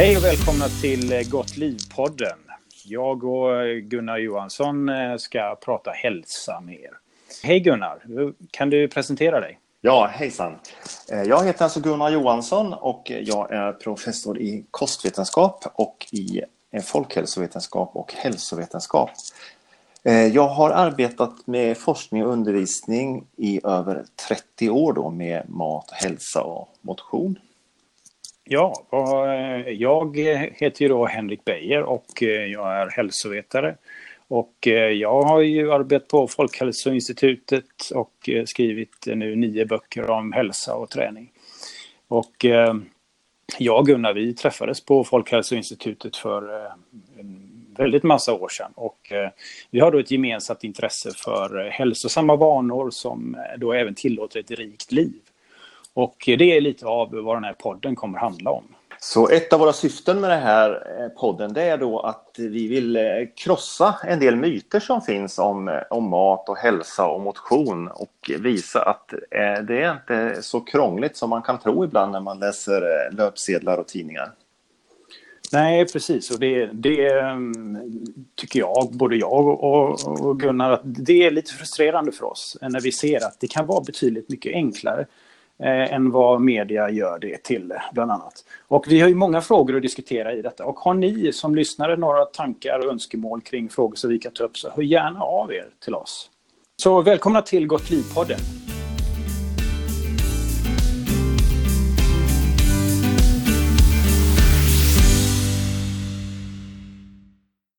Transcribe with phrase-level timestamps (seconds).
[0.00, 2.38] Hej och välkomna till eh, Gott liv-podden.
[2.84, 6.90] Jag och eh, Gunnar Johansson eh, ska prata hälsa med er.
[7.42, 8.02] Hej Gunnar,
[8.50, 9.58] kan du presentera dig?
[9.80, 10.58] Ja, hejsan.
[11.26, 16.42] Jag heter alltså Gunnar Johansson och jag är professor i kostvetenskap och i
[16.82, 19.10] folkhälsovetenskap och hälsovetenskap.
[20.32, 26.42] Jag har arbetat med forskning och undervisning i över 30 år då med mat, hälsa
[26.42, 27.38] och motion.
[28.52, 33.76] Ja, eh, jag eh, heter ju då Henrik Beijer och eh, jag är hälsovetare.
[34.28, 40.90] Och jag har ju arbetat på Folkhälsoinstitutet och skrivit nu nio böcker om hälsa och
[40.90, 41.32] träning.
[42.08, 42.44] Och
[43.58, 46.70] jag och Gunnar, vi träffades på Folkhälsoinstitutet för
[47.18, 48.72] en väldigt massa år sedan.
[48.74, 49.12] Och
[49.70, 54.92] vi har då ett gemensamt intresse för hälsosamma vanor som då även tillåter ett rikt
[54.92, 55.20] liv.
[55.94, 58.64] Och det är lite av vad den här podden kommer handla om.
[59.02, 62.68] Så ett av våra syften med den här eh, podden det är då att vi
[62.68, 63.02] vill eh,
[63.36, 68.30] krossa en del myter som finns om, eh, om mat och hälsa och motion och
[68.38, 69.14] visa att
[69.66, 72.82] det är inte så krångligt som man kan tro ibland när man läser
[73.12, 74.32] löpsedlar och tidningar.
[75.52, 76.30] Nej, precis.
[76.30, 78.04] Och det, det mm,
[78.34, 82.80] tycker jag, både jag och, och Gunnar, att det är lite frustrerande för oss när
[82.80, 85.06] vi ser att det kan vara betydligt mycket enklare
[85.62, 88.44] eh, än vad media gör det till, bland annat.
[88.68, 90.64] Och vi har ju många frågor att diskutera i detta.
[90.64, 94.44] Och har ni som lyssnare några tankar och önskemål kring frågor som vi kan ta
[94.44, 96.30] upp så hör gärna av er till oss.
[96.76, 98.59] Så välkomna till Gott liv-podden.